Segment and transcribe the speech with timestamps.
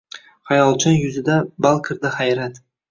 [0.51, 1.37] Xayolchan ko’zida
[1.69, 2.63] balqirdi hayrat